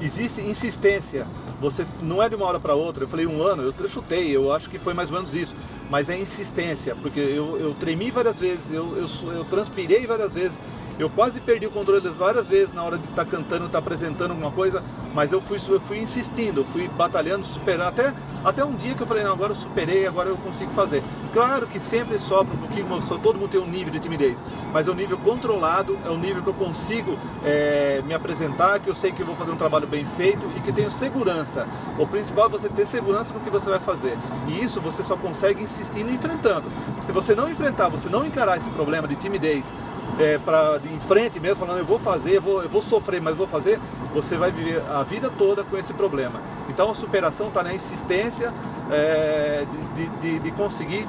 Existe 0.02 0.40
insistência. 0.42 1.28
Você 1.60 1.86
não 2.02 2.22
é 2.22 2.30
de 2.30 2.36
uma 2.36 2.46
hora 2.46 2.60
para 2.60 2.74
outra. 2.74 3.04
Eu 3.04 3.08
falei 3.08 3.26
um 3.26 3.42
ano, 3.42 3.64
eu, 3.64 3.88
chutei, 3.88 4.36
eu 4.36 4.52
acho 4.52 4.70
que 4.70 4.78
foi 4.78 4.94
mais 4.94 5.10
ou 5.10 5.16
menos 5.16 5.34
isso. 5.34 5.56
Mas 5.90 6.10
é 6.10 6.18
insistência, 6.18 6.96
porque 6.96 7.20
eu, 7.20 7.58
eu 7.58 7.74
tremi 7.76 8.10
várias 8.10 8.40
vezes, 8.40 8.74
eu, 8.74 8.98
eu, 8.98 9.34
eu 9.34 9.46
transpirei 9.46 10.08
várias 10.08 10.34
vezes, 10.34 10.60
eu 10.98 11.10
quase 11.12 11.40
perdi 11.40 11.68
o 11.68 11.72
controle 11.72 12.10
várias 12.10 12.48
vezes 12.48 12.74
na 12.74 12.84
hora 12.84 12.98
de 12.98 13.08
estar 13.08 13.24
cantando, 13.26 13.66
estar 13.66 13.78
apresentando 13.78 14.32
alguma 14.32 14.52
coisa, 14.52 14.84
mas 15.16 15.32
eu 15.32 15.40
fui, 15.40 15.58
eu 15.70 15.80
fui 15.80 16.00
insistindo, 16.00 16.66
fui 16.66 16.90
batalhando, 16.90 17.46
superando, 17.46 17.88
até, 17.88 18.14
até 18.44 18.66
um 18.66 18.76
dia 18.76 18.94
que 18.94 19.02
eu 19.02 19.08
falei, 19.08 19.24
não, 19.24 19.32
agora 19.32 19.54
eu 19.54 19.56
superei, 19.56 20.06
agora 20.06 20.28
eu 20.28 20.36
consigo 20.36 20.70
fazer. 20.72 21.02
Claro 21.32 21.66
que 21.66 21.80
sempre 21.80 22.20
sobra 22.20 22.54
um 22.54 22.58
pouquinho, 22.58 22.86
todo 23.24 23.40
mundo 23.40 23.50
tem 23.50 23.62
um 23.62 23.66
nível 23.66 23.94
de 23.94 24.00
timidez, 24.00 24.44
mas 24.74 24.90
é 24.90 24.92
um 24.92 24.94
nível 24.94 25.18
controlado, 25.18 25.98
é 26.06 26.10
um 26.10 26.18
nível 26.18 26.44
que 26.44 26.50
eu 26.50 26.54
consigo 26.54 27.18
é, 27.46 28.02
me 28.06 28.14
apresentar, 28.14 28.80
que 28.82 28.90
eu 28.90 28.94
sei 28.94 29.14
que 29.14 29.22
eu 29.22 29.26
vou 29.26 29.38
fazer 29.38 29.52
um 29.52 29.58
trabalho 29.58 29.88
bem 29.88 30.04
feito 30.04 30.46
e 30.58 30.60
que 30.60 30.74
tenho 30.74 30.92
segurança. 30.92 31.66
O 31.98 32.06
principal 32.06 32.48
é 32.48 32.50
você 32.50 32.68
ter 32.68 32.86
segurança 32.86 33.34
no 33.34 33.40
que 33.40 33.50
você 33.50 33.70
vai 33.70 33.80
fazer. 33.80 34.18
E 34.50 34.62
isso 34.62 34.82
você 34.82 35.02
só 35.02 35.16
consegue 35.16 35.64
insistindo 35.64 36.12
e 36.12 36.16
enfrentando. 36.16 36.66
Se 37.02 37.14
você 37.14 37.34
não 37.34 37.50
enfrentar, 37.50 37.88
você 37.88 38.10
não 38.10 38.26
encarar 38.26 38.58
esse 38.58 38.70
problema 38.70 39.08
de 39.08 39.16
timidez 39.16 39.74
é, 40.20 40.38
para 40.38 40.80
em 40.86 41.00
frente 41.00 41.40
mesmo, 41.40 41.58
falando 41.58 41.80
eu 41.80 41.86
vou 41.86 42.00
fazer, 42.00 42.38
eu 42.38 42.42
vou, 42.42 42.64
eu 42.64 42.70
vou 42.70 42.82
sofrer, 42.82 43.22
mas 43.22 43.36
vou 43.36 43.48
fazer, 43.48 43.80
você 44.14 44.38
vai 44.38 44.52
viver 44.52 44.82
a 44.90 45.05
vida 45.06 45.30
toda 45.38 45.64
com 45.64 45.78
esse 45.78 45.94
problema. 45.94 46.40
Então 46.70 46.90
a 46.92 46.96
superação 46.96 47.48
está 47.48 47.64
na 47.64 47.74
insistência 47.74 48.54
é, 48.92 49.66
de, 49.96 50.08
de, 50.22 50.40
de 50.40 50.52
conseguir, 50.52 51.08